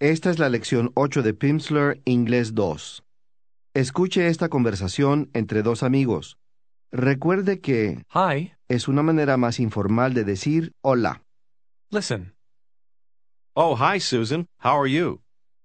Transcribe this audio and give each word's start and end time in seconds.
Esta 0.00 0.30
es 0.30 0.38
la 0.38 0.48
lección 0.48 0.92
8 0.94 1.22
de 1.22 1.34
Pimsleur 1.34 2.00
Inglés 2.06 2.54
2. 2.54 3.02
Escuche 3.74 4.26
esta 4.28 4.48
conversación 4.48 5.28
entre 5.34 5.62
dos 5.62 5.82
amigos. 5.82 6.38
Recuerde 6.90 7.60
que 7.60 8.02
Hi, 8.14 8.54
es 8.68 8.88
una 8.88 9.02
manera 9.02 9.36
más 9.36 9.60
informal 9.60 10.14
de 10.14 10.24
decir 10.24 10.72
hola. 10.82 11.22
listen. 11.90 12.32
Oh, 13.54 13.76
hi, 13.76 13.98
Susan. 14.00 14.46
How 14.64 14.80
are 14.80 14.88
you? 14.90 15.20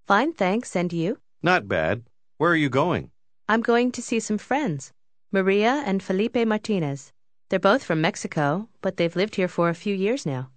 Fine, 0.06 0.34
thanks. 0.34 0.76
And 0.76 0.92
you? 0.92 1.18
Not 1.42 1.66
bad. 1.66 2.02
Where 2.38 2.50
are 2.52 2.56
you 2.56 2.68
going? 2.68 3.10
I'm 3.48 3.62
going 3.62 3.90
to 3.92 4.02
see 4.02 4.20
some 4.20 4.38
friends, 4.38 4.92
Maria 5.32 5.82
and 5.86 6.02
Felipe 6.02 6.44
Martinez. 6.46 7.12
They're 7.48 7.60
both 7.60 7.82
from 7.84 8.00
Mexico, 8.00 8.68
but 8.82 8.96
they've 8.96 9.16
lived 9.16 9.36
here 9.36 9.48
for 9.48 9.68
a 9.68 9.74
few 9.74 9.94
years 9.94 10.26
now. 10.26 10.50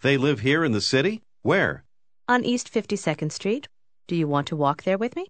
They 0.00 0.16
live 0.16 0.40
here 0.40 0.64
in 0.64 0.72
the 0.72 0.80
city? 0.80 1.22
Where? 1.42 1.82
On 2.28 2.44
East 2.44 2.72
52nd 2.72 3.30
Street. 3.30 3.68
Do 4.08 4.16
you 4.16 4.26
want 4.26 4.48
to 4.48 4.56
walk 4.56 4.82
there 4.82 4.98
with 4.98 5.14
me? 5.14 5.28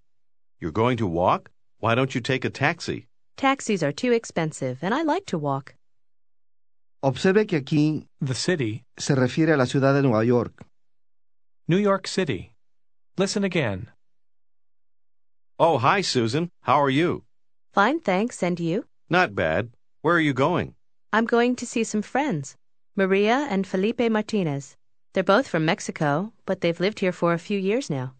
You're 0.58 0.72
going 0.72 0.96
to 0.96 1.06
walk? 1.06 1.50
Why 1.78 1.94
don't 1.94 2.14
you 2.14 2.22
take 2.22 2.44
a 2.46 2.50
taxi? 2.50 3.06
Taxis 3.36 3.82
are 3.82 3.92
too 3.92 4.12
expensive, 4.12 4.78
and 4.80 4.94
I 4.94 5.02
like 5.02 5.26
to 5.26 5.36
walk. 5.36 5.74
Observe 7.02 7.46
que 7.46 7.60
aquí 7.60 8.06
The 8.22 8.34
city, 8.34 8.82
se 8.98 9.14
refiere 9.14 9.52
a 9.52 9.56
la 9.58 9.64
ciudad 9.66 9.92
de 9.92 10.00
Nueva 10.00 10.24
York. 10.24 10.64
New 11.68 11.76
York 11.76 12.06
City. 12.06 12.54
Listen 13.18 13.44
again. 13.44 13.90
Oh, 15.58 15.76
hi, 15.76 16.00
Susan. 16.00 16.48
How 16.62 16.80
are 16.80 16.88
you? 16.90 17.24
Fine, 17.74 18.00
thanks. 18.00 18.42
And 18.42 18.58
you? 18.58 18.86
Not 19.10 19.34
bad. 19.34 19.68
Where 20.00 20.14
are 20.16 20.20
you 20.20 20.32
going? 20.32 20.74
I'm 21.12 21.26
going 21.26 21.56
to 21.56 21.66
see 21.66 21.84
some 21.84 22.00
friends, 22.02 22.56
Maria 22.96 23.46
and 23.50 23.66
Felipe 23.66 24.00
Martinez. 24.10 24.76
They're 25.16 25.24
both 25.24 25.48
from 25.48 25.64
Mexico, 25.64 26.34
but 26.44 26.60
they've 26.60 26.78
lived 26.78 27.00
here 27.00 27.10
for 27.10 27.32
a 27.32 27.38
few 27.38 27.58
years 27.58 27.88
now. 27.88 28.12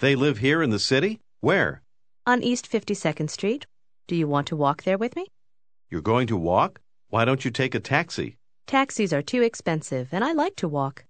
They 0.00 0.16
live 0.16 0.38
here 0.38 0.64
in 0.64 0.70
the 0.70 0.80
city? 0.80 1.20
Where? 1.40 1.80
On 2.26 2.42
East 2.42 2.68
52nd 2.68 3.30
Street. 3.30 3.66
Do 4.08 4.16
you 4.16 4.26
want 4.26 4.48
to 4.48 4.56
walk 4.56 4.82
there 4.82 4.98
with 4.98 5.14
me? 5.14 5.26
You're 5.90 6.02
going 6.02 6.26
to 6.26 6.36
walk? 6.36 6.80
Why 7.08 7.24
don't 7.24 7.44
you 7.44 7.52
take 7.52 7.76
a 7.76 7.78
taxi? 7.78 8.36
Taxis 8.66 9.12
are 9.12 9.22
too 9.22 9.42
expensive, 9.42 10.08
and 10.10 10.24
I 10.24 10.32
like 10.32 10.56
to 10.56 10.66
walk. 10.66 11.04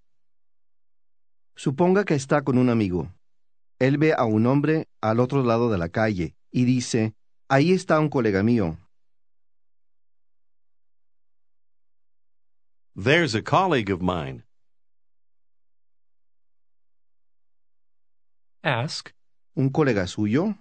Suponga 1.57 2.05
que 2.05 2.17
está 2.17 2.45
con 2.45 2.59
un 2.59 2.69
amigo. 2.69 3.09
Él 3.81 3.97
ve 3.97 4.13
a 4.13 4.27
un 4.27 4.45
hombre 4.45 4.85
al 5.03 5.21
otro 5.21 5.43
lado 5.43 5.71
de 5.71 5.79
la 5.79 5.89
calle 5.89 6.35
y 6.53 6.67
dice, 6.67 7.15
ahí 7.51 7.73
está 7.73 7.99
un 7.99 8.11
colega 8.11 8.43
mío. 8.43 8.77
There's 12.95 13.35
a 13.35 13.41
colleague 13.41 13.89
of 13.89 14.03
mine. 14.03 14.43
Ask, 18.63 19.15
¿Un 19.57 19.71
colega 19.71 20.07
suyo? 20.07 20.55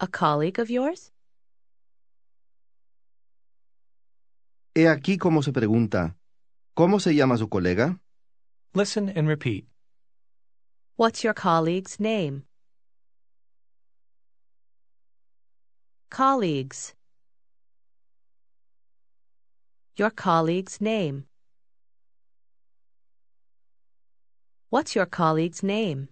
A 0.00 0.06
colleague 0.08 0.58
of 0.58 0.68
yours? 0.68 1.12
He 4.74 4.88
aquí 4.88 5.16
cómo 5.16 5.42
se 5.42 5.52
pregunta, 5.52 6.16
¿cómo 6.74 7.00
se 7.00 7.14
llama 7.14 7.38
su 7.38 7.48
colega? 7.48 7.98
listen 8.74 9.08
and 9.08 9.26
repeat. 9.26 9.64
What's 10.96 11.24
your 11.24 11.32
colleague's 11.32 11.98
name? 11.98 12.44
Colleagues. 16.10 16.94
Your 19.96 20.10
colleague's 20.10 20.80
name. 20.80 21.24
What's 24.68 24.96
your 24.96 25.06
colleague's 25.06 25.62
name? 25.62 26.08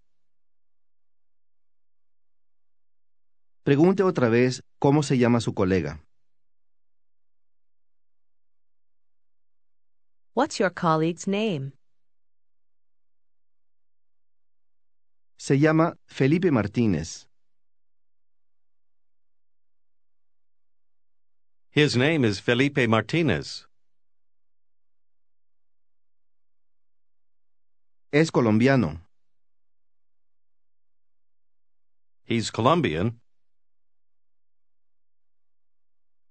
Pregunte 3.65 4.05
otra 4.05 4.29
vez 4.29 4.63
cómo 4.81 5.03
se 5.03 5.19
llama 5.19 5.41
su 5.41 5.55
colega. 5.55 6.01
What's 10.35 10.61
your 10.61 10.71
colleague's 10.71 11.27
name? 11.27 11.73
Se 15.37 15.59
llama 15.59 15.97
Felipe 16.07 16.53
Martínez. 16.53 17.27
His 21.71 21.97
name 21.97 22.25
is 22.25 22.39
Felipe 22.39 22.87
Martinez. 22.87 23.67
Es 28.15 28.31
colombiano. 28.31 29.01
He's 32.27 32.53
Colombian. 32.53 33.19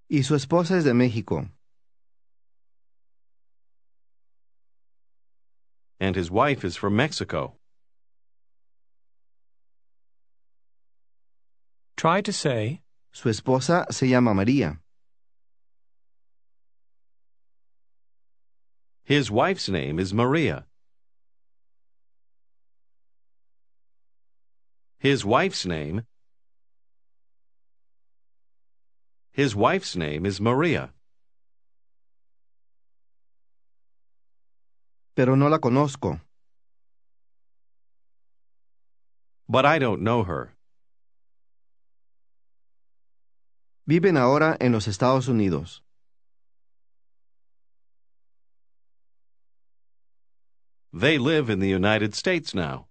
Y 0.10 0.22
su 0.24 0.36
esposa 0.36 0.78
es 0.78 0.86
de 0.86 0.94
México. 0.94 1.50
And 6.00 6.16
his 6.16 6.32
wife 6.32 6.64
is 6.64 6.78
from 6.78 6.96
Mexico. 6.96 7.58
Try 11.98 12.22
to 12.22 12.32
say, 12.32 12.82
Su 13.12 13.28
esposa 13.28 13.92
se 13.92 14.08
llama 14.08 14.34
María. 14.34 14.80
His 19.04 19.30
wife's 19.30 19.68
name 19.68 20.00
is 20.00 20.14
Maria. 20.14 20.66
His 25.04 25.26
wife's 25.26 25.66
name 25.66 26.06
His 29.34 29.54
wife's 29.54 29.98
name 29.98 30.26
is 30.26 30.40
Maria. 30.40 30.94
Pero 35.14 35.36
no 35.36 35.50
la 35.50 35.58
conozco. 35.58 36.22
But 39.50 39.66
I 39.66 39.78
don't 39.78 40.04
know 40.04 40.24
her. 40.24 40.54
Viven 43.86 44.16
ahora 44.16 44.56
en 44.62 44.72
los 44.72 44.88
Estados 44.88 45.28
Unidos. 45.28 45.82
They 50.94 51.18
live 51.18 51.50
in 51.50 51.60
the 51.60 51.68
United 51.68 52.16
States 52.16 52.56
now. 52.56 52.88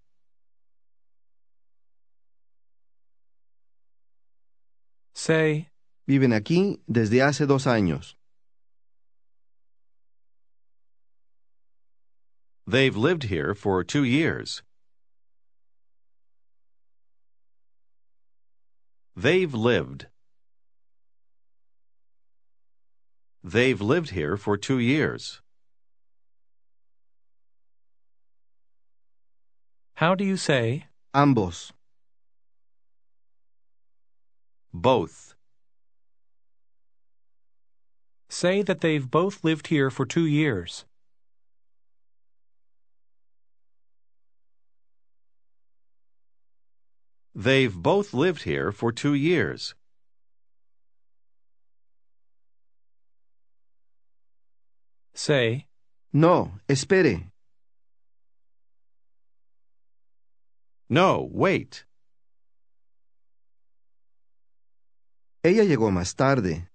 Say, 5.23 5.69
Viven 6.05 6.33
aquí 6.33 6.79
desde 6.91 7.21
hace 7.21 7.47
dos 7.47 7.65
años. 7.65 8.15
They've 12.67 12.95
lived 12.95 13.23
here 13.23 13.55
for 13.55 13.83
two 13.83 14.03
years. 14.03 14.63
They've 19.15 19.53
lived. 19.53 20.07
They've 23.43 23.81
lived 23.81 24.09
here 24.11 24.35
for 24.37 24.57
two 24.57 24.79
years. 24.79 25.41
how 30.03 30.15
do 30.15 30.25
you 30.25 30.35
say, 30.35 30.87
Ambos. 31.15 31.71
Both. 34.73 35.33
say 38.33 38.63
that 38.63 38.81
they've 38.81 39.09
both 39.09 39.43
lived 39.43 39.67
here 39.67 39.89
for 39.89 40.05
two 40.05 40.25
years. 40.25 40.85
They've 47.35 47.75
both 47.75 48.13
lived 48.13 48.43
here 48.43 48.71
for 48.71 48.91
two 48.91 49.13
years. 49.13 49.75
Say, 55.13 55.67
No, 56.11 56.53
espere. 56.67 57.31
No, 60.89 61.27
wait. 61.31 61.85
Ella 65.43 65.63
llegó 65.63 65.91
más 65.91 66.15
tarde. 66.15 66.67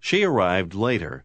She 0.00 0.24
arrived 0.24 0.74
later. 0.74 1.24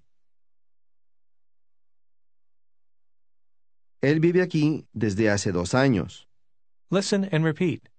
Él 4.04 4.20
vive 4.20 4.42
aquí 4.42 4.86
desde 4.96 5.30
hace 5.30 5.52
dos 5.52 5.74
años. 5.74 6.28
listen 6.90 7.26
and 7.32 7.44
repeat. 7.44 7.90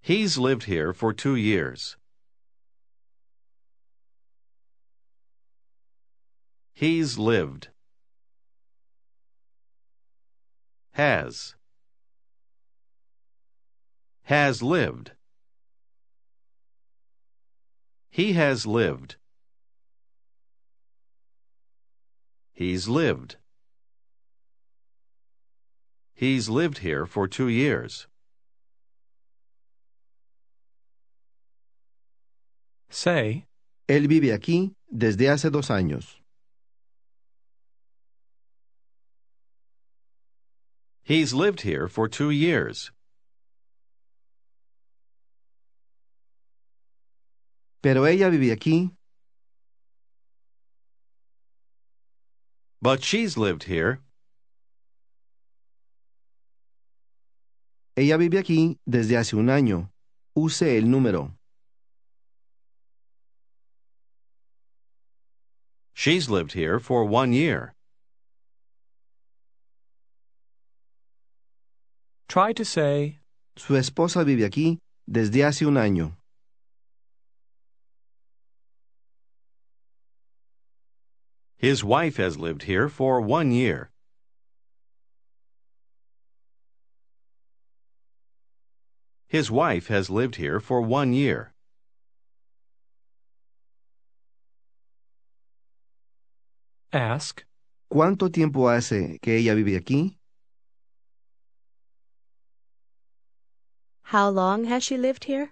He's 0.00 0.38
lived 0.38 0.64
here 0.64 0.92
for 0.92 1.12
two 1.12 1.36
years. 1.36 1.96
He's 6.74 7.18
lived. 7.18 7.68
Has. 10.92 11.55
Has 14.26 14.60
lived. 14.60 15.12
He 18.10 18.32
has 18.32 18.66
lived. 18.66 19.14
He's 22.52 22.88
lived. 22.88 23.36
He's 26.12 26.48
lived 26.48 26.78
here 26.78 27.06
for 27.06 27.28
two 27.28 27.46
years. 27.46 28.08
Say, 32.90 33.44
Él 33.88 34.08
vive 34.08 34.32
aquí 34.32 34.72
desde 34.92 35.28
hace 35.28 35.52
dos 35.52 35.68
años. 35.68 36.16
He's 41.04 41.32
lived 41.32 41.60
here 41.60 41.86
for 41.86 42.08
two 42.08 42.30
years. 42.30 42.90
Pero 47.86 48.04
ella 48.04 48.28
vive 48.30 48.50
aquí 48.50 48.90
But 52.82 53.00
she's 53.00 53.36
lived 53.36 53.62
here. 53.62 54.00
Ella 57.96 58.16
vive 58.16 58.38
aquí 58.38 58.76
desde 58.88 59.16
hace 59.16 59.36
un 59.36 59.50
año. 59.50 59.90
Use 60.34 60.62
el 60.62 60.86
número. 60.88 61.36
She's 65.94 66.28
lived 66.28 66.54
here 66.54 66.80
for 66.80 67.04
one 67.04 67.32
year. 67.32 67.72
try 72.26 72.52
to 72.52 72.64
say, 72.64 73.20
Su 73.56 73.76
esposa 73.76 74.24
vive 74.24 74.44
aquí 74.44 74.80
desde 75.06 75.44
hace 75.44 75.66
un 75.66 75.76
año. 75.76 76.16
His 81.58 81.82
wife 81.82 82.16
has 82.16 82.36
lived 82.38 82.64
here 82.64 82.88
for 82.88 83.20
one 83.20 83.50
year. 83.50 83.90
His 89.26 89.50
wife 89.50 89.88
has 89.88 90.08
lived 90.08 90.36
here 90.36 90.60
for 90.60 90.80
one 90.80 91.12
year. 91.12 91.52
ask, 96.96 97.44
¿Cuánto 97.92 98.32
tiempo 98.32 98.68
hace 98.68 99.18
que 99.20 99.36
ella 99.36 99.54
vive 99.54 99.76
aquí? 99.78 100.16
How 104.02 104.28
long 104.30 104.64
has 104.64 104.82
she 104.82 104.96
lived 104.96 105.24
here? 105.24 105.50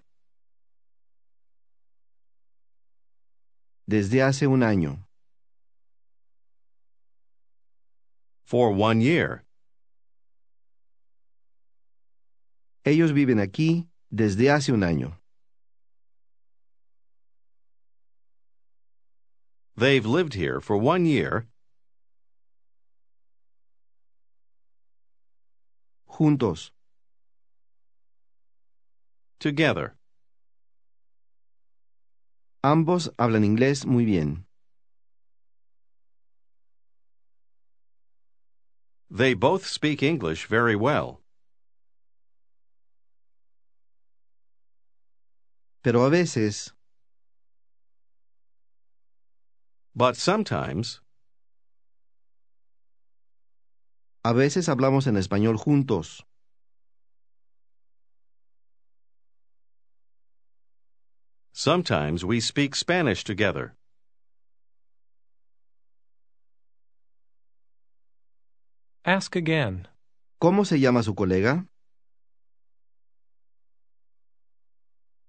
Desde 3.88 4.20
hace 4.20 4.46
un 4.46 4.60
año. 4.62 5.03
For 8.44 8.70
one 8.70 9.00
year. 9.00 9.42
Ellos 12.84 13.12
viven 13.12 13.38
aquí 13.38 13.88
desde 14.10 14.50
hace 14.50 14.70
un 14.70 14.82
año. 14.82 15.16
They've 19.76 20.04
lived 20.06 20.34
here 20.34 20.60
for 20.60 20.76
one 20.76 21.06
year. 21.06 21.46
Juntos. 26.06 26.70
Together. 29.40 29.96
Ambos 32.62 33.10
hablan 33.18 33.44
inglés 33.44 33.84
muy 33.84 34.04
bien. 34.04 34.44
They 39.16 39.32
both 39.34 39.64
speak 39.64 40.02
English 40.02 40.46
very 40.46 40.74
well. 40.74 41.20
Pero 45.84 46.02
a 46.02 46.10
veces, 46.10 46.72
But 49.94 50.16
sometimes 50.16 51.00
a 54.24 54.34
veces 54.34 54.66
hablamos 54.66 55.06
en 55.06 55.14
español 55.14 55.58
juntos. 55.58 56.24
sometimes 61.52 62.24
we 62.24 62.40
speak 62.40 62.74
Spanish 62.74 63.22
together. 63.22 63.76
Ask 69.04 69.36
again. 69.36 69.86
¿Cómo 70.38 70.64
se 70.64 70.80
llama 70.80 71.02
su 71.02 71.14
colega? 71.14 71.66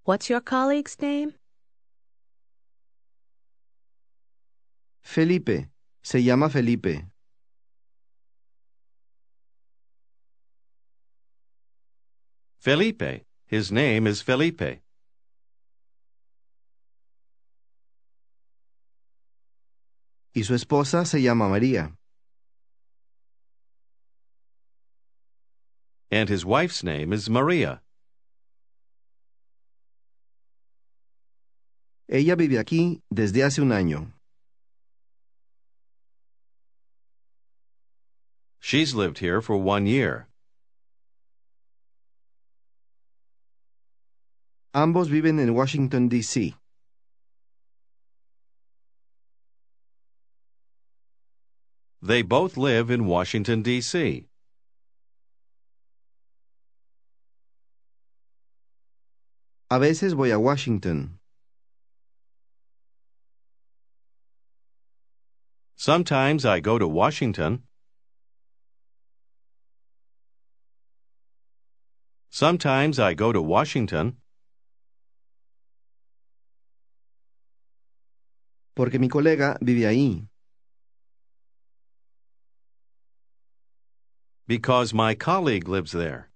What's 0.06 0.30
your 0.30 0.42
colleague's 0.42 0.98
name? 1.01 1.33
Felipe. 5.01 5.69
Se 6.04 6.24
llama 6.24 6.50
Felipe. 6.50 7.06
Felipe. 12.60 13.25
His 13.48 13.72
name 13.72 14.07
is 14.07 14.24
Felipe. 14.24 14.81
Y 20.33 20.44
su 20.44 20.54
esposa 20.54 21.06
se 21.06 21.22
llama 21.22 21.48
María. 21.48 21.95
And 26.11 26.29
his 26.29 26.45
wife's 26.45 26.83
name 26.83 27.11
is 27.11 27.29
Maria. 27.29 27.81
Ella 32.07 32.35
vive 32.35 32.59
aquí 32.59 33.01
desde 33.11 33.41
hace 33.43 33.59
un 33.59 33.69
año. 33.71 34.11
She's 38.59 38.93
lived 38.93 39.19
here 39.19 39.41
for 39.41 39.57
one 39.57 39.85
year. 39.85 40.27
Ambos 44.74 45.07
viven 45.07 45.39
en 45.39 45.53
Washington, 45.53 46.09
D.C. 46.09 46.55
They 52.01 52.21
both 52.21 52.57
live 52.57 52.91
in 52.91 53.05
Washington, 53.05 53.62
D.C. 53.62 54.27
A 59.69 59.79
veces 59.79 60.13
voy 60.13 60.31
a 60.31 60.39
Washington. 60.39 61.19
Sometimes 65.75 66.45
I 66.45 66.60
go 66.60 66.77
to 66.77 66.88
Washington. 66.88 67.63
Sometimes 72.29 73.00
I 73.00 73.13
go 73.13 73.31
to 73.31 73.41
Washington 73.41 74.17
Porque 78.75 79.00
mi 79.00 79.07
colega 79.07 79.57
vive 79.62 79.86
ahí. 79.86 80.27
because 84.48 84.93
my 84.93 85.15
colleague 85.15 85.67
lives 85.67 85.91
there. 85.91 86.29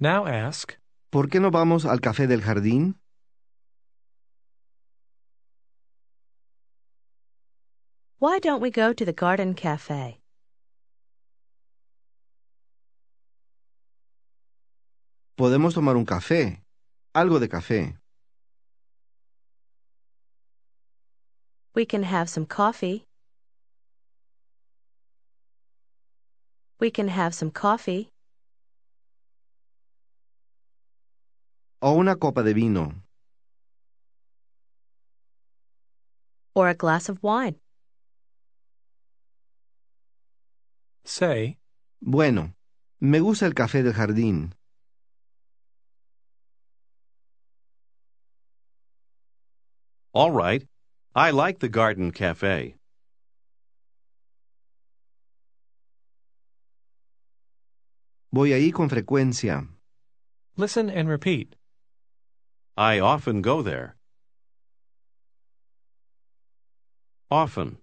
Now 0.00 0.26
ask, 0.26 0.78
¿Por 1.10 1.28
qué 1.28 1.40
no 1.40 1.50
vamos 1.50 1.84
al 1.84 2.00
café 2.00 2.28
del 2.28 2.40
jardín? 2.40 2.94
Why 8.20 8.38
don't 8.38 8.60
we 8.60 8.70
go 8.70 8.92
to 8.92 9.04
the 9.04 9.12
garden 9.12 9.54
cafe? 9.54 10.20
Podemos 15.36 15.74
tomar 15.74 15.96
un 15.96 16.04
café. 16.04 16.62
Algo 17.12 17.40
de 17.40 17.48
café. 17.48 17.98
We 21.74 21.84
can 21.86 22.04
have 22.04 22.28
some 22.28 22.46
coffee. 22.46 23.04
We 26.78 26.92
can 26.92 27.08
have 27.08 27.34
some 27.34 27.50
coffee. 27.50 28.10
O 31.80 31.92
una 31.92 32.16
copa 32.16 32.42
de 32.42 32.52
vino. 32.54 33.02
or 36.54 36.68
a 36.68 36.74
glass 36.74 37.08
of 37.08 37.22
wine. 37.22 37.54
Say, 41.04 41.56
Bueno, 42.02 42.52
me 43.00 43.20
gusta 43.20 43.46
el 43.46 43.54
café 43.54 43.82
del 43.84 43.92
jardín. 43.92 44.54
All 50.12 50.32
right. 50.32 50.66
I 51.14 51.30
like 51.30 51.60
the 51.60 51.68
garden 51.68 52.10
cafe. 52.10 52.74
Voy 58.32 58.52
ahí 58.52 58.72
con 58.72 58.88
frecuencia. 58.88 59.68
listen 60.56 60.90
and 60.90 61.08
repeat. 61.08 61.54
I 62.80 63.00
often 63.00 63.42
go 63.42 63.60
there. 63.60 63.96
Often. 67.28 67.78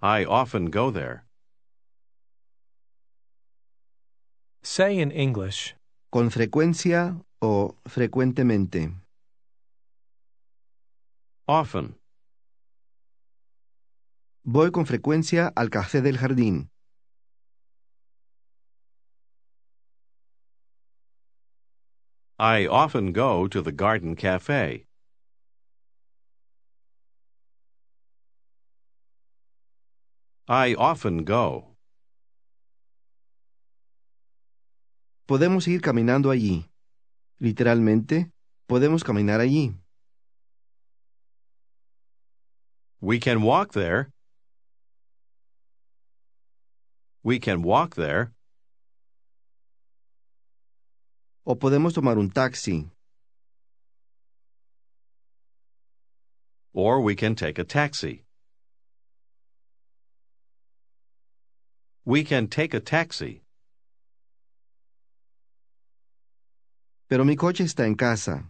I 0.00 0.24
often 0.24 0.70
go 0.70 0.90
there. 0.90 1.26
Say 4.62 4.98
in 4.98 5.10
English, 5.10 5.76
Con 6.10 6.30
frecuencia 6.30 7.22
o 7.42 7.76
frecuentemente. 7.84 8.94
Often. 11.46 11.98
Voy 14.42 14.70
con 14.70 14.86
frecuencia 14.86 15.52
al 15.54 15.68
café 15.68 16.00
del 16.00 16.16
jardín. 16.16 16.70
I 22.38 22.66
often 22.68 23.12
go 23.12 23.48
to 23.48 23.60
the 23.60 23.72
garden 23.72 24.14
cafe. 24.14 24.86
I 30.46 30.74
often 30.74 31.24
go. 31.24 31.76
Podemos 35.26 35.66
ir 35.66 35.80
caminando 35.80 36.30
allí. 36.30 36.70
Literalmente, 37.40 38.30
podemos 38.68 39.02
caminar 39.02 39.40
allí. 39.40 39.76
We 43.00 43.18
can 43.18 43.42
walk 43.42 43.72
there. 43.72 44.10
We 47.24 47.40
can 47.40 47.62
walk 47.62 47.96
there. 47.96 48.32
O 51.50 51.56
podemos 51.56 51.94
tomar 51.94 52.18
un 52.18 52.28
taxi. 52.28 52.90
Or 56.74 57.00
we 57.00 57.14
can 57.16 57.34
take 57.34 57.58
a 57.58 57.64
taxi. 57.64 58.26
We 62.04 62.22
can 62.22 62.48
take 62.48 62.74
a 62.74 62.80
taxi. 62.80 63.44
Pero 67.08 67.24
mi 67.24 67.34
coche 67.34 67.64
está 67.64 67.86
en 67.86 67.94
casa. 67.94 68.44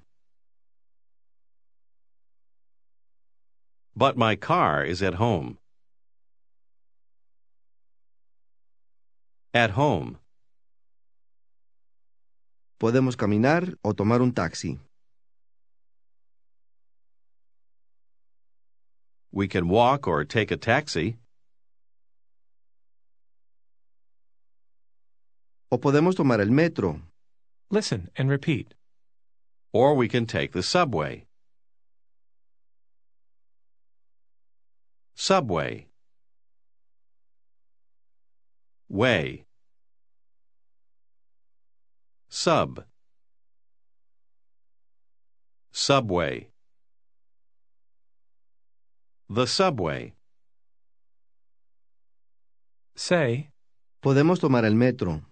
But 3.95 4.17
my 4.17 4.35
car 4.35 4.83
is 4.83 5.05
at 5.05 5.15
home. 5.15 5.59
At 9.55 9.71
home. 9.71 10.19
Podemos 12.79 13.17
caminar 13.17 13.75
o 13.83 13.93
tomar 13.93 14.23
un 14.23 14.33
taxi. 14.33 14.79
We 19.33 19.49
can 19.49 19.69
walk 19.69 20.07
or 20.07 20.25
take 20.25 20.51
a 20.51 20.57
taxi. 20.57 21.19
O 25.71 25.79
podemos 25.79 26.15
tomar 26.15 26.41
el 26.41 26.51
metro. 26.51 27.01
listen 27.71 28.11
and 28.17 28.31
repeat. 28.31 28.75
Or 29.73 29.95
we 29.95 30.09
can 30.09 30.27
take 30.27 30.53
the 30.53 30.63
subway. 30.63 31.27
Subway. 35.15 35.89
Way. 38.89 39.45
Sub. 42.29 42.85
Subway. 45.73 46.49
The 49.29 49.47
subway. 49.47 50.15
Say, 52.97 53.51
Podemos 54.03 54.39
tomar 54.41 54.65
el 54.65 54.75
metro. 54.75 55.23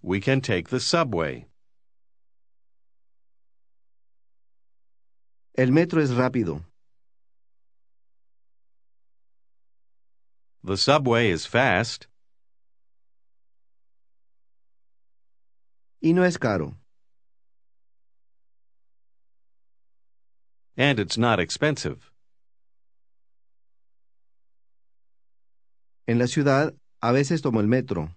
We 0.00 0.20
can 0.20 0.40
take 0.40 0.68
the 0.68 0.80
subway. 0.80 1.46
El 5.56 5.72
metro 5.72 6.00
es 6.00 6.10
rápido. 6.10 6.64
The 10.64 10.76
subway 10.76 11.30
is 11.30 11.44
fast. 11.46 12.06
Y 16.02 16.12
no 16.14 16.24
es 16.24 16.36
caro. 16.36 16.76
And 20.76 20.98
it's 20.98 21.16
not 21.16 21.38
expensive. 21.38 22.10
En 26.08 26.18
la 26.18 26.26
ciudad, 26.26 26.74
a 27.00 27.12
veces 27.12 27.40
tomo 27.40 27.60
el 27.60 27.68
metro. 27.68 28.16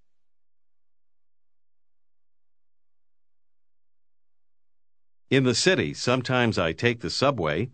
In 5.30 5.44
the 5.44 5.54
city, 5.54 5.94
sometimes 5.94 6.58
I 6.58 6.74
take 6.74 7.02
the 7.02 7.12
subway. 7.12 7.70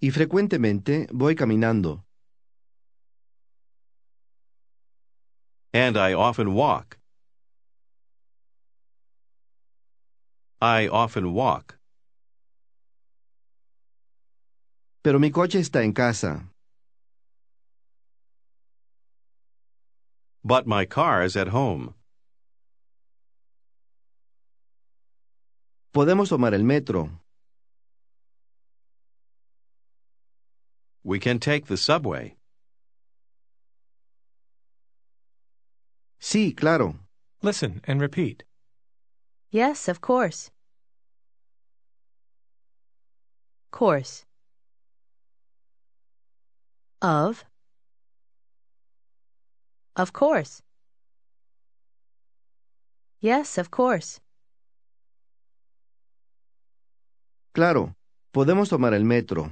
Y 0.00 0.12
frecuentemente 0.12 1.08
voy 1.10 1.34
caminando. 1.34 2.07
And 5.72 5.96
I 5.96 6.14
often 6.14 6.54
walk. 6.54 6.98
I 10.60 10.88
often 10.88 11.34
walk. 11.34 11.78
Pero 15.02 15.18
mi 15.18 15.30
coche 15.30 15.60
está 15.60 15.84
en 15.84 15.92
casa. 15.92 16.48
But 20.42 20.66
my 20.66 20.86
car 20.86 21.22
is 21.22 21.36
at 21.36 21.48
home. 21.48 21.94
Podemos 25.94 26.28
tomar 26.30 26.54
el 26.54 26.64
metro. 26.64 27.10
We 31.04 31.18
can 31.18 31.38
take 31.38 31.66
the 31.66 31.76
subway. 31.76 32.37
Sí, 36.20 36.54
claro. 36.56 36.94
listen 37.42 37.80
and 37.86 38.00
repeat. 38.00 38.44
Yes, 39.50 39.88
of 39.88 40.00
course. 40.00 40.50
Course. 43.70 44.24
Of. 47.00 47.44
Of 49.96 50.12
course. 50.12 50.62
Yes, 53.20 53.58
of 53.58 53.70
course. 53.70 54.20
Claro. 57.54 57.94
Podemos 58.32 58.68
tomar 58.68 58.94
el 58.94 59.04
metro. 59.04 59.50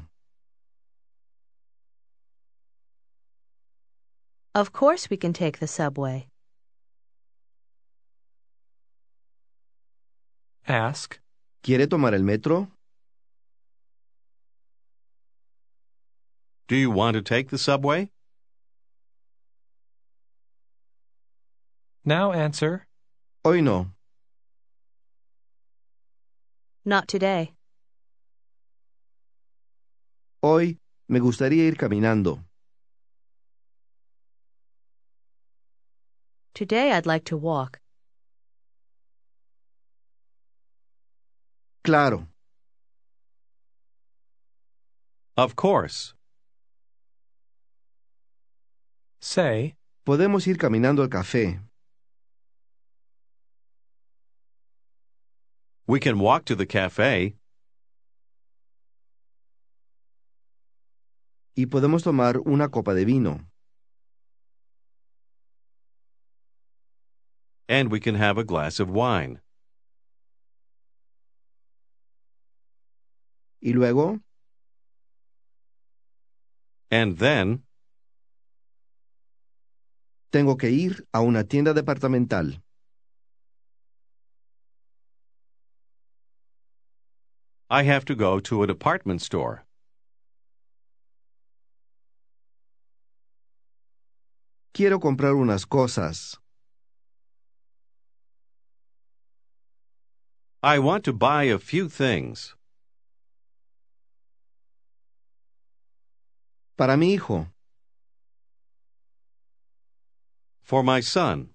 Of 4.54 4.72
course 4.72 5.10
we 5.10 5.16
can 5.16 5.32
take 5.32 5.58
the 5.58 5.66
subway. 5.66 6.28
Ask, 10.68 11.20
¿Quiere 11.62 11.86
tomar 11.86 12.12
el 12.14 12.24
metro? 12.24 12.68
Do 16.68 16.74
you 16.74 16.90
want 16.90 17.14
to 17.14 17.22
take 17.22 17.50
the 17.50 17.58
subway? 17.58 18.10
now 22.04 22.32
answer, 22.32 22.86
Hoy 23.44 23.60
no. 23.60 23.92
Not 26.84 27.06
today. 27.06 27.52
Hoy 30.42 30.78
me 31.08 31.20
gustaría 31.20 31.64
ir 31.66 31.76
caminando. 31.76 32.44
Today 36.54 36.92
I'd 36.92 37.06
like 37.06 37.24
to 37.26 37.36
walk. 37.36 37.78
Claro. 41.86 42.26
Of 45.36 45.54
course. 45.54 46.14
Say, 49.20 49.76
Podemos 50.04 50.48
ir 50.48 50.58
caminando 50.58 51.02
al 51.02 51.08
café. 51.08 51.60
We 55.86 56.00
can 56.00 56.18
walk 56.18 56.44
to 56.46 56.56
the 56.56 56.66
cafe. 56.66 57.36
Y 61.56 61.66
podemos 61.66 62.02
tomar 62.02 62.40
una 62.44 62.68
copa 62.68 62.94
de 62.94 63.04
vino. 63.04 63.46
And 67.68 67.92
we 67.92 68.00
can 68.00 68.16
have 68.16 68.38
a 68.38 68.44
glass 68.44 68.80
of 68.80 68.90
wine. 68.90 69.40
Y 73.66 73.72
luego, 73.72 74.20
And 76.88 77.18
then 77.18 77.64
tengo 80.30 80.56
que 80.56 80.70
ir 80.70 81.04
a 81.12 81.20
una 81.20 81.42
tienda 81.42 81.74
departamental. 81.74 82.62
I 87.68 87.82
have 87.82 88.04
to 88.04 88.14
go 88.14 88.38
to 88.38 88.62
a 88.62 88.68
department 88.68 89.20
store. 89.20 89.64
Quiero 94.72 95.00
comprar 95.00 95.34
unas 95.34 95.66
cosas. 95.66 96.38
I 100.62 100.78
want 100.78 101.02
to 101.02 101.12
buy 101.12 101.44
a 101.44 101.58
few 101.58 101.88
things. 101.88 102.54
Para 106.76 106.98
mi 106.98 107.14
hijo. 107.14 107.48
For 110.60 110.82
my 110.82 111.00
son. 111.00 111.54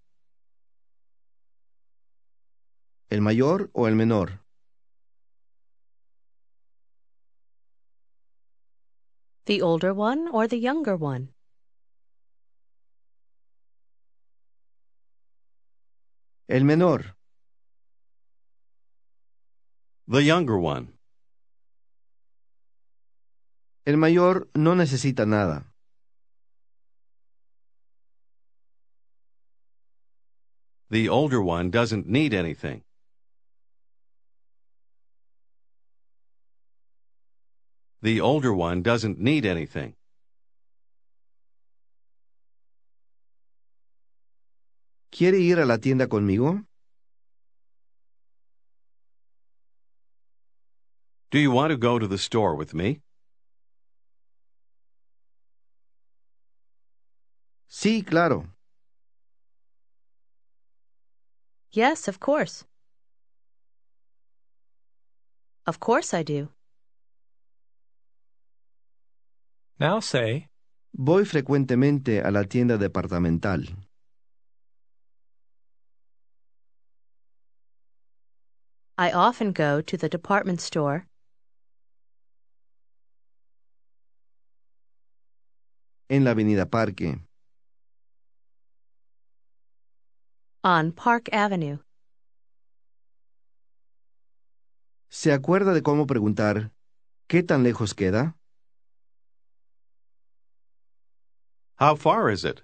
¿El 3.10 3.22
mayor 3.22 3.70
o 3.74 3.88
el 3.88 3.96
menor? 3.96 4.40
The 9.46 9.62
older 9.62 9.94
one 9.94 10.28
or 10.32 10.48
the 10.48 10.60
younger 10.60 10.96
one? 10.96 11.34
El 16.48 16.64
menor. 16.64 17.16
The 20.08 20.24
younger 20.24 20.58
one. 20.58 20.98
El 23.84 23.98
mayor 23.98 24.48
no 24.54 24.76
necesita 24.76 25.26
nada. 25.26 25.66
The 30.92 31.10
older 31.10 31.42
one 31.42 31.72
doesn't 31.72 32.06
need 32.08 32.34
anything. 32.34 32.84
The 38.02 38.20
older 38.22 38.54
one 38.54 38.82
doesn't 38.84 39.20
need 39.20 39.46
anything. 39.46 39.96
¿Quiere 45.12 45.40
ir 45.40 45.60
a 45.60 45.66
la 45.66 45.78
tienda 45.78 46.08
conmigo? 46.08 46.66
Do 51.32 51.40
you 51.40 51.52
want 51.52 51.72
to 51.72 51.78
go 51.78 51.98
to 51.98 52.08
the 52.08 52.18
store 52.18 52.56
with 52.56 52.74
me? 52.74 53.02
Sí, 57.74 58.04
claro. 58.04 58.54
Yes, 61.72 62.10
of 62.10 62.20
course. 62.20 62.66
Of 65.66 65.80
course 65.80 66.14
I 66.14 66.24
do. 66.24 66.50
now 69.80 70.02
say, 70.02 70.50
Voy 70.94 71.24
frecuentemente 71.24 72.22
a 72.22 72.30
la 72.30 72.44
tienda 72.44 72.78
departamental. 72.78 73.66
I 78.98 79.12
often 79.14 79.54
go 79.54 79.82
to 79.82 79.98
the 79.98 80.10
department 80.10 80.60
store. 80.60 81.08
En 86.10 86.26
la 86.26 86.32
avenida 86.32 86.66
Parque. 86.66 87.31
On 90.64 90.92
Park 90.92 91.28
Avenue. 91.34 91.80
¿Se 95.10 95.34
acuerda 95.34 95.74
de 95.74 95.82
cómo 95.82 96.06
preguntar 96.06 96.72
¿qué 97.28 97.42
tan 97.42 97.64
lejos 97.64 97.96
queda? 97.96 98.36
How 101.80 101.96
far 101.96 102.30
is 102.30 102.46
it? 102.46 102.62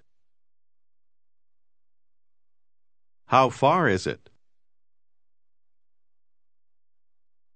How 3.30 3.50
far 3.50 3.90
is 3.90 4.06
it? 4.06 4.30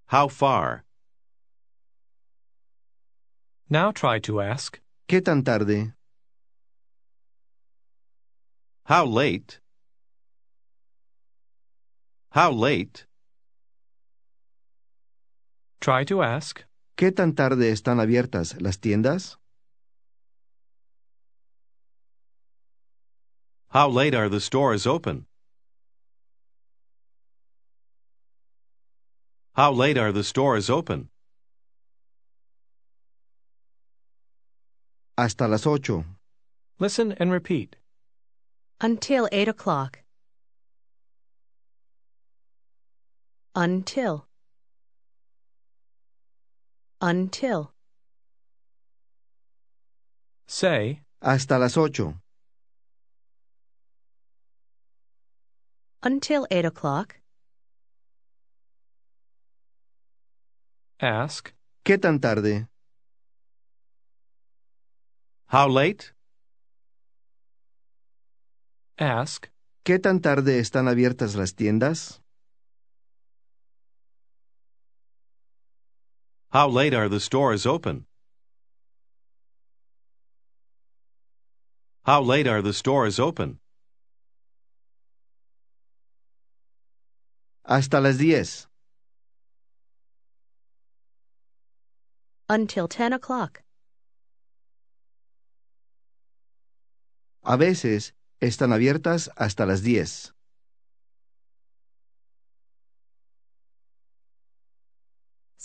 How 0.07 0.27
far? 0.27 0.83
now 3.69 3.91
try 3.91 4.19
to 4.19 4.41
ask, 4.41 4.79
¿Qué 5.07 5.21
tan 5.23 5.43
tarde? 5.43 5.93
How 8.85 9.05
late? 9.05 9.61
How 12.31 12.51
late? 12.51 13.05
try 15.81 16.05
to 16.05 16.21
ask, 16.21 16.63
¿Qué 16.95 17.11
tan 17.11 17.33
tarde 17.35 17.71
están 17.71 17.99
abiertas 17.99 18.55
las 18.61 18.77
tiendas? 18.79 19.37
How 23.69 23.89
late 23.89 24.13
are 24.15 24.29
the 24.29 24.39
stores 24.39 24.85
open? 24.85 25.25
How 29.53 29.71
late 29.71 29.97
are 29.97 30.11
the 30.13 30.23
stores 30.23 30.69
open? 30.69 31.09
Hasta 35.17 35.47
las 35.47 35.65
ocho. 35.65 36.05
listen 36.79 37.11
and 37.19 37.31
repeat. 37.31 37.75
Until 38.79 39.27
eight 39.31 39.47
o'clock. 39.47 39.99
Until. 43.55 44.27
Until. 47.01 47.73
Say, 50.47 51.01
Hasta 51.21 51.57
las 51.59 51.75
ocho. 51.77 52.15
Until 56.03 56.47
eight 56.49 56.65
o'clock. 56.65 57.17
ask, 60.99 61.53
¿Qué 61.83 61.97
tan 61.97 62.19
tarde? 62.19 62.67
How 65.47 65.67
late? 65.67 66.13
ask, 68.97 69.47
¿Qué 69.83 69.99
tan 69.99 70.21
tarde 70.21 70.59
están 70.59 70.87
abiertas 70.87 71.35
las 71.35 71.55
tiendas? 71.55 72.20
How 76.51 76.67
late 76.67 76.93
are 76.93 77.07
the 77.07 77.21
stores 77.21 77.65
open? 77.65 78.05
How 82.03 82.21
late 82.21 82.45
are 82.45 82.61
the 82.61 82.73
stores 82.73 83.21
open? 83.21 83.59
Hasta 87.63 88.01
las 88.01 88.17
diez. 88.17 88.67
Until 92.49 92.89
ten 92.89 93.13
o'clock. 93.13 93.63
A 97.45 97.55
veces 97.55 98.11
están 98.41 98.73
abiertas 98.73 99.29
hasta 99.37 99.65
las 99.65 99.83
diez. 99.83 100.33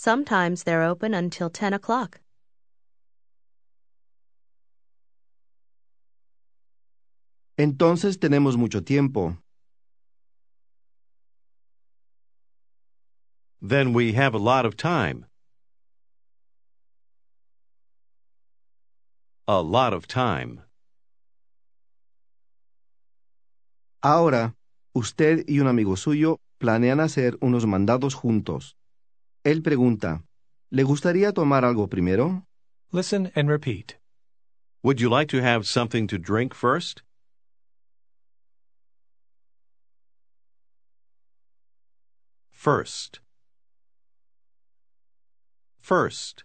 Sometimes 0.07 0.63
they're 0.63 0.83
open 0.83 1.13
until 1.13 1.49
ten 1.49 1.73
o'clock. 1.73 2.21
Entonces 7.57 8.17
tenemos 8.17 8.55
mucho 8.55 8.79
tiempo. 8.79 9.35
Then 13.61 13.91
we 13.91 14.13
have 14.13 14.33
a 14.33 14.37
lot 14.37 14.65
of 14.65 14.77
time. 14.77 15.25
A 19.45 19.61
lot 19.61 19.91
of 19.91 20.07
time. 20.07 20.61
Ahora, 24.01 24.55
usted 24.93 25.43
y 25.49 25.59
un 25.59 25.67
amigo 25.67 25.97
suyo 25.97 26.37
planean 26.59 27.01
hacer 27.01 27.37
unos 27.41 27.65
mandados 27.65 28.13
juntos. 28.13 28.77
Él 29.47 29.63
pregunta, 29.63 30.25
¿le 30.71 30.83
gustaría 30.83 31.31
tomar 31.31 31.63
algo 31.63 31.87
primero? 31.87 32.45
Listen 32.91 33.31
and 33.33 33.47
repeat. 33.47 33.97
Would 34.83 34.99
you 34.99 35.09
like 35.09 35.29
to 35.29 35.41
have 35.41 35.65
something 35.65 36.05
to 36.07 36.17
drink 36.17 36.53
first? 36.53 37.01
First. 42.51 43.21
First. 45.79 46.43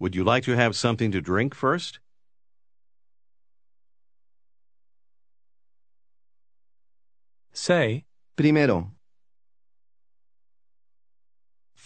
Would 0.00 0.16
you 0.16 0.24
like 0.24 0.42
to 0.46 0.56
have 0.56 0.74
something 0.74 1.12
to 1.12 1.20
drink 1.20 1.54
first? 1.54 2.00
Say, 7.52 8.06
Primero, 8.34 8.90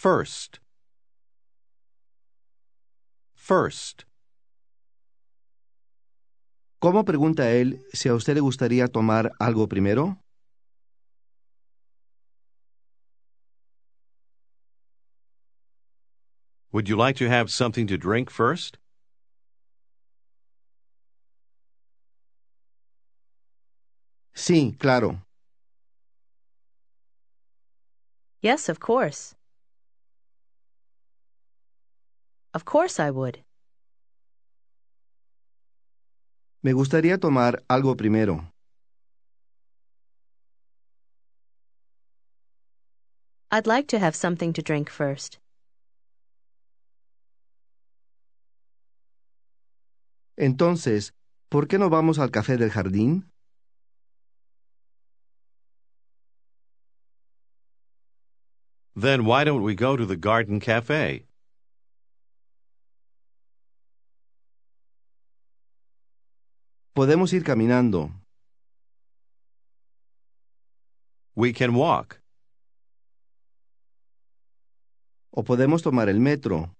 First. 0.07 0.61
First. 3.35 4.05
¿cómo 6.79 7.03
pregunta 7.03 7.51
él 7.51 7.83
si 7.91 8.07
a 8.07 8.13
usted 8.13 8.35
le 8.35 8.39
gustaría 8.39 8.87
tomar 8.87 9.33
algo 9.37 9.67
primero? 9.67 10.17
Would 16.71 16.87
you 16.87 16.95
like 16.95 17.17
to 17.17 17.27
have 17.29 17.51
something 17.51 17.85
to 17.87 17.97
drink 17.97 18.29
first? 18.29 18.77
Sí, 24.33 24.77
claro. 24.79 25.25
Yes, 28.41 28.69
of 28.69 28.79
course. 28.79 29.36
Of 32.57 32.65
course 32.65 32.99
I 32.99 33.11
would. 33.11 33.43
Me 36.63 36.73
gustaría 36.73 37.19
tomar 37.19 37.63
algo 37.69 37.95
primero. 37.95 38.51
I'd 43.51 43.67
like 43.67 43.87
to 43.89 43.99
have 43.99 44.15
something 44.15 44.53
to 44.53 44.63
drink 44.63 44.89
first. 44.89 45.37
Entonces, 50.35 51.11
¿por 51.51 51.67
qué 51.67 51.77
no 51.77 51.91
vamos 51.91 52.17
al 52.17 52.31
café 52.31 52.57
del 52.57 52.71
jardín? 52.71 53.25
Then 58.95 59.25
why 59.25 59.43
don't 59.43 59.61
we 59.61 59.75
go 59.75 59.95
to 59.95 60.07
the 60.07 60.17
garden 60.17 60.59
cafe? 60.59 61.26
Podemos 66.97 67.31
ir 67.31 67.43
caminando. 67.43 68.09
We 71.35 71.53
can 71.53 71.75
walk. 71.75 72.19
O 75.31 75.43
podemos 75.43 75.83
tomar 75.83 76.09
el 76.09 76.19
metro. 76.19 76.71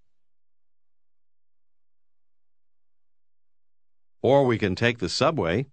Or 4.23 4.47
we 4.47 4.57
can 4.57 4.73
take 4.73 4.97
the 4.97 5.07
subway. 5.07 5.67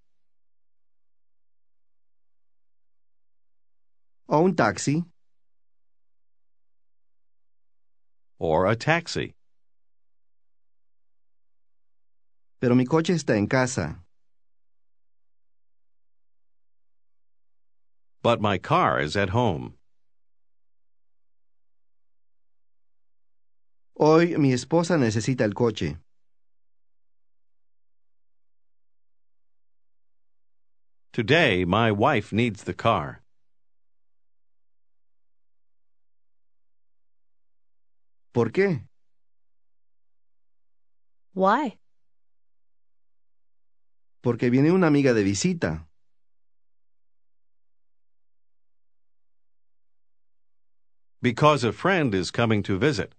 O 4.29 4.45
un 4.45 4.55
taxi. 4.55 5.05
Or 8.39 8.67
a 8.67 8.77
taxi. 8.77 9.33
Pero 12.61 12.75
mi 12.75 12.85
coche 12.85 13.15
está 13.15 13.39
en 13.39 13.47
casa. 13.47 14.04
But 18.25 18.41
my 18.41 18.57
car 18.57 19.01
is 19.01 19.17
at 19.19 19.29
home. 19.31 19.75
Hoy 23.95 24.39
mi 24.39 24.55
esposa 24.55 24.97
necesita 24.97 25.45
el 25.45 25.53
coche. 25.53 25.99
Today, 31.13 31.67
my 31.67 31.93
wife 31.93 32.33
needs 32.33 32.65
the 32.65 32.73
car. 32.73 33.21
¿Por 38.33 38.53
qué? 38.53 38.89
Why? 41.35 41.79
Porque 44.23 44.49
viene 44.49 44.73
una 44.73 44.87
amiga 44.87 45.13
de 45.13 45.23
visita. 45.23 45.87
Because 51.25 51.65
a 51.65 51.73
friend 51.73 52.15
is 52.15 52.31
coming 52.31 52.63
to 52.65 52.77
visit. 52.77 53.15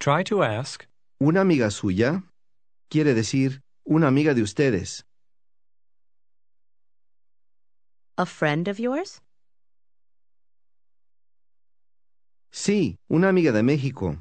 try 0.00 0.24
to 0.24 0.42
ask, 0.42 0.84
Una 1.22 1.42
amiga 1.42 1.68
suya 1.70 2.24
quiere 2.90 3.14
decir 3.14 3.60
una 3.88 4.08
amiga 4.08 4.34
de 4.34 4.42
ustedes. 4.42 5.04
A 8.18 8.26
friend 8.26 8.66
of 8.66 8.80
yours? 8.80 9.20
Sí, 12.52 12.96
una 13.08 13.28
amiga 13.28 13.52
de 13.52 13.62
México. 13.62 14.18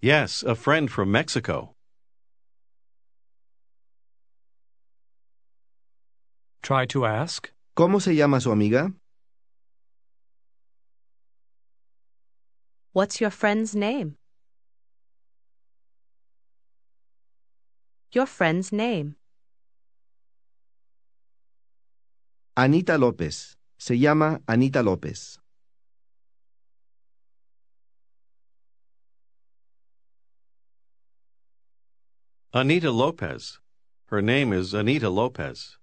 Yes, 0.00 0.42
a 0.42 0.54
friend 0.54 0.90
from 0.90 1.12
Mexico. 1.12 1.74
Try 6.70 6.86
to 6.86 7.04
ask, 7.04 7.50
¿Cómo 7.76 8.00
se 8.00 8.14
llama 8.14 8.40
su 8.40 8.52
amiga? 8.52 8.92
What's 12.92 13.20
your 13.20 13.30
friend's 13.30 13.74
name? 13.74 14.14
Your 18.12 18.26
friend's 18.26 18.70
name. 18.70 19.16
Anita 22.56 22.96
López. 22.96 23.56
Se 23.76 23.96
llama 23.98 24.40
Anita 24.46 24.80
López. 24.80 25.38
Anita 32.52 32.92
Lopez. 32.92 33.58
Her 34.06 34.22
name 34.22 34.52
is 34.52 34.72
Anita 34.72 35.08
Lopez. 35.08 35.79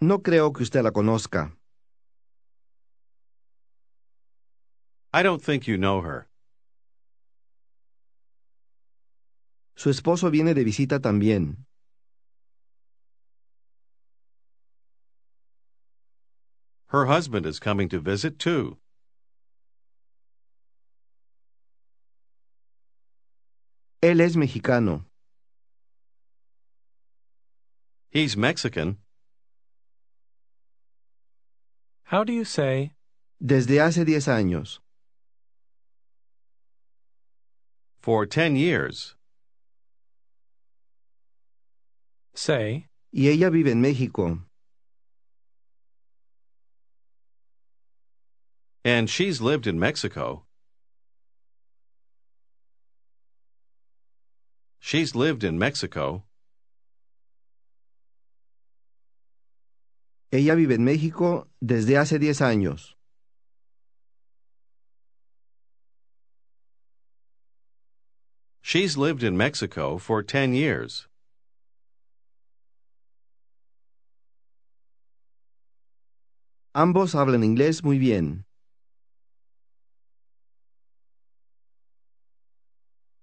No 0.00 0.22
creo 0.22 0.52
que 0.52 0.62
usted 0.62 0.82
la 0.82 0.92
conozca. 0.92 1.56
I 5.12 5.22
don't 5.22 5.42
think 5.42 5.66
you 5.66 5.78
know 5.78 6.02
her. 6.02 6.28
Su 9.74 9.88
esposo 9.90 10.30
viene 10.30 10.52
de 10.52 10.64
visita 10.64 11.00
también. 11.00 11.66
Her 16.88 17.06
husband 17.06 17.46
is 17.46 17.58
coming 17.58 17.88
to 17.88 17.98
visit 17.98 18.38
too. 18.38 18.78
Él 24.02 24.20
es 24.20 24.36
mexicano. 24.36 25.06
He's 28.10 28.36
Mexican. 28.36 28.98
How 32.06 32.22
do 32.22 32.32
you 32.32 32.44
say, 32.44 32.92
Desde 33.42 33.78
hace 33.78 34.04
diez 34.04 34.28
años. 34.28 34.78
For 37.98 38.26
ten 38.26 38.54
years. 38.54 39.16
say, 42.32 42.86
Y 43.12 43.28
ella 43.28 43.50
vive 43.50 43.68
en 43.72 43.82
México. 43.82 44.42
And 48.84 49.10
she's 49.10 49.40
lived 49.40 49.66
in 49.66 49.78
Mexico. 49.78 50.44
She's 54.78 55.16
lived 55.16 55.42
in 55.42 55.58
Mexico. 55.58 56.25
Ella 60.32 60.54
vive 60.56 60.74
en 60.74 60.84
México 60.84 61.48
desde 61.60 61.96
hace 61.96 62.18
10 62.18 62.40
años. 62.40 62.96
She's 68.60 68.96
lived 68.96 69.22
in 69.22 69.36
Mexico 69.36 69.96
for 69.96 70.24
10 70.24 70.52
years. 70.52 71.06
Ambos 76.74 77.14
hablan 77.14 77.44
inglés 77.44 77.84
muy 77.84 77.98
bien. 77.98 78.44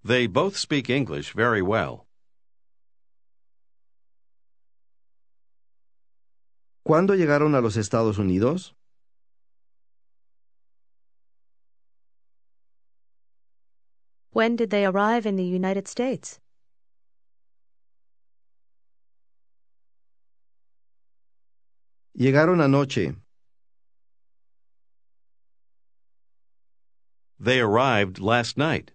They 0.03 0.27
both 0.27 0.55
speak 0.57 0.89
English 0.89 1.33
very 1.33 1.61
well. 1.61 2.07
¿Cuándo 6.83 7.15
llegaron 7.15 7.55
a 7.55 7.61
los 7.61 7.77
Estados 7.77 8.17
Unidos? 8.17 8.73
When 14.31 14.57
did 14.57 14.69
they 14.69 14.83
arrive 14.83 15.25
in 15.25 15.37
the 15.37 15.45
United 15.45 15.87
States? 15.87 16.41
Llegaron 22.17 22.61
anoche. 22.61 23.15
They 27.39 27.59
arrived 27.61 28.19
last 28.19 28.57
night. 28.57 28.91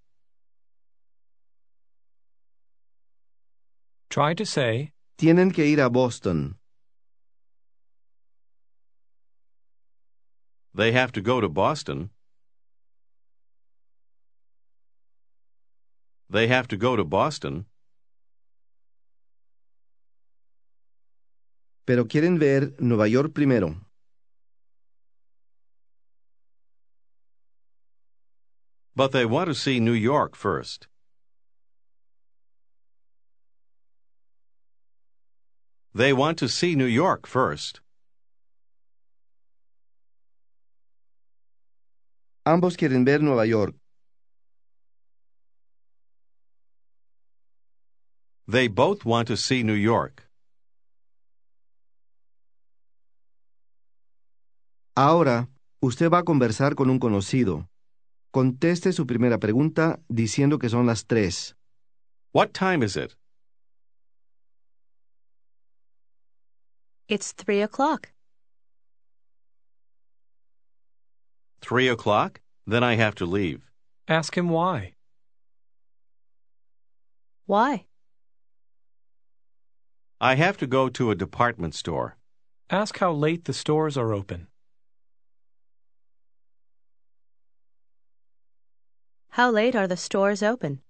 Try 4.11 4.35
to 4.35 4.45
say, 4.45 4.93
Tienen 5.19 5.55
que 5.55 5.65
ir 5.65 5.81
a 5.81 5.89
Boston. 5.89 6.58
They 10.79 10.93
have 10.93 11.11
to 11.13 11.21
go 11.21 11.41
to 11.41 11.49
Boston. 11.49 12.11
They 16.31 16.47
have 16.47 16.69
to 16.69 16.77
go 16.77 16.95
to 16.95 17.03
Boston. 17.03 17.67
Pero 21.85 22.05
quieren 22.05 22.39
ver 22.39 22.75
Nueva 22.79 23.09
York 23.09 23.35
primero. 23.35 23.75
But 28.95 29.11
they 29.11 29.27
want 29.27 29.49
to 29.49 29.55
see 29.57 29.81
New 29.81 29.99
York 30.13 30.37
first. 30.37 30.87
They 35.93 36.13
want 36.13 36.39
to 36.39 36.49
see 36.49 36.77
New 36.77 36.93
York 37.03 37.27
first. 37.27 37.81
Ambos 42.49 42.79
quieren 42.79 43.05
ver 43.05 43.23
Nueva 43.23 43.45
York. 43.45 43.77
They 48.51 48.69
both 48.69 49.05
want 49.05 49.29
to 49.29 49.37
see 49.37 49.63
New 49.63 49.77
York. 49.77 50.27
Ahora, 54.97 55.51
usted 55.83 56.09
va 56.09 56.21
a 56.21 56.23
conversar 56.23 56.75
con 56.75 56.89
un 56.89 56.99
conocido. 56.99 57.69
Conteste 58.31 58.93
su 58.93 59.07
primera 59.07 59.37
pregunta 59.37 60.01
diciendo 60.09 60.59
que 60.59 60.71
son 60.71 60.87
las 60.87 61.05
tres. 61.05 61.55
What 62.33 62.53
time 62.53 62.83
is 62.83 62.97
it? 62.97 63.15
It's 67.09 67.35
three 67.35 67.61
o'clock. 67.61 68.09
Three 71.69 71.89
o'clock? 71.89 72.41
Then 72.67 72.83
I 72.83 72.95
have 72.97 73.15
to 73.17 73.27
leave. 73.27 73.61
ask 74.09 74.35
him 74.39 74.49
why. 74.49 74.95
Why? 77.45 77.85
I 80.19 80.35
have 80.37 80.57
to 80.57 80.67
go 80.67 80.89
to 80.89 81.11
a 81.11 81.15
department 81.15 81.75
store. 81.75 82.17
Ask 82.71 82.97
how 83.01 83.13
late 83.13 83.45
the 83.45 83.53
stores 83.53 83.99
are 83.99 84.15
open. 84.15 84.47
How 89.33 89.51
late 89.51 89.77
are 89.77 89.87
the 89.87 89.99
stores 89.99 90.43
open? 90.43 90.81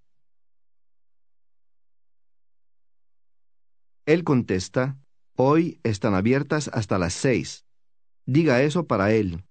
Él 4.06 4.22
contesta, 4.22 4.96
hoy 5.36 5.80
están 5.82 6.14
abiertas 6.14 6.68
hasta 6.72 6.98
las 6.98 7.14
seis. 7.14 7.64
Diga 8.28 8.62
eso 8.62 8.84
para 8.84 9.10
él. 9.12 9.42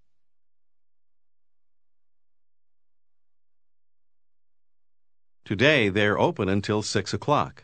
Today 5.48 5.88
they're 5.88 6.20
open 6.20 6.50
until 6.50 6.82
six 6.82 7.14
o'clock. 7.14 7.64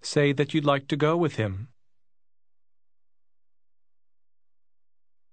Say 0.00 0.32
that 0.32 0.54
you'd 0.54 0.64
like 0.64 0.88
to 0.88 0.96
go 0.96 1.14
with 1.14 1.36
him. 1.36 1.68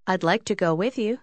I'd 0.08 0.24
like 0.24 0.44
to 0.44 0.56
go 0.56 0.76
with 0.76 0.98
you. 0.98 1.20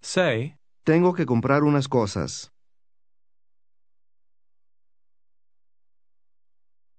Say, 0.00 0.54
Tengo 0.86 1.12
que 1.12 1.26
comprar 1.26 1.62
unas 1.62 1.86
cosas. 1.86 2.48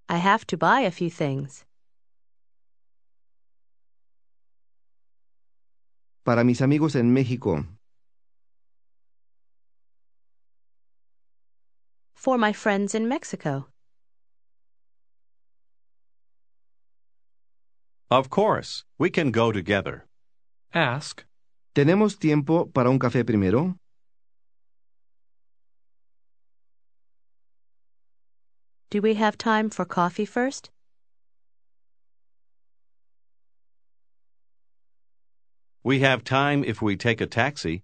I 0.07 0.17
have 0.17 0.45
to 0.45 0.55
buy 0.55 0.81
a 0.81 0.91
few 0.91 1.09
things. 1.09 1.65
Para 6.23 6.43
mis 6.43 6.61
amigos 6.61 6.95
en 6.95 7.13
México. 7.13 7.65
For 12.13 12.37
my 12.37 12.53
friends 12.53 12.93
in 12.93 13.07
Mexico. 13.07 13.67
Of 18.11 18.29
course, 18.29 18.83
we 18.97 19.09
can 19.09 19.31
go 19.31 19.51
together. 19.51 20.05
ask, 20.73 21.23
¿Tenemos 21.75 22.17
tiempo 22.19 22.65
para 22.65 22.89
un 22.89 22.99
café 22.99 23.23
primero? 23.23 23.75
Do 28.89 29.01
we 29.01 29.13
have 29.15 29.37
time 29.37 29.69
for 29.69 29.85
coffee 29.85 30.25
first? 30.25 30.71
We 35.83 35.99
have 36.01 36.23
time 36.23 36.63
if 36.63 36.81
we 36.81 36.95
take 36.97 37.21
a 37.21 37.27
taxi. 37.27 37.83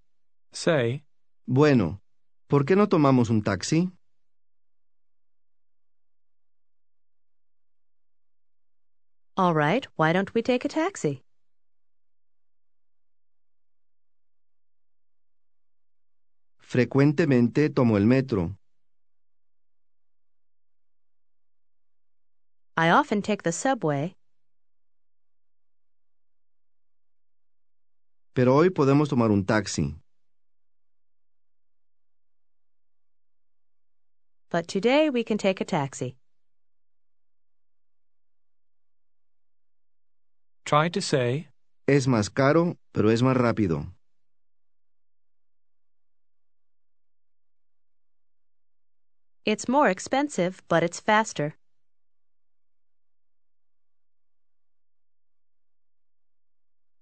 say, 0.51 1.03
Bueno, 1.47 2.01
¿por 2.49 2.63
qué 2.65 2.75
no 2.75 2.87
tomamos 2.87 3.29
un 3.29 3.41
taxi? 3.41 3.89
All 9.37 9.53
right, 9.53 9.85
why 9.97 10.13
don't 10.13 10.33
we 10.33 10.41
take 10.41 10.65
a 10.65 10.69
taxi? 10.69 11.21
Frecuentemente 16.59 17.69
tomo 17.73 17.97
el 17.97 18.05
metro. 18.05 18.55
I 22.77 22.89
often 22.89 23.21
take 23.21 23.43
the 23.43 23.51
subway, 23.51 24.15
Pero 28.35 28.53
hoy 28.53 28.69
podemos 28.69 29.07
tomar 29.07 29.31
un 29.31 29.45
taxi. 29.45 29.95
but 34.51 34.67
today 34.67 35.09
we 35.09 35.23
can 35.23 35.37
take 35.37 35.59
a 35.59 35.65
taxi. 35.65 36.15
try 40.65 40.87
to 40.89 41.01
say, 41.01 41.47
Es 41.87 42.07
más 42.07 42.29
caro, 42.33 42.77
pero 42.93 43.09
es 43.09 43.21
más 43.21 43.35
rápido. 43.37 43.85
It's 49.45 49.67
more 49.67 49.89
expensive, 49.89 50.63
but 50.67 50.83
it's 50.83 50.99
faster. 50.99 51.55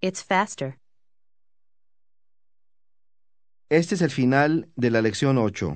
It's 0.02 0.22
faster. 0.22 0.78
Este 3.74 3.96
es 3.96 4.04
el 4.04 4.12
final 4.12 4.70
de 4.76 4.92
la 4.92 5.02
lección 5.02 5.40
8. 5.40 5.76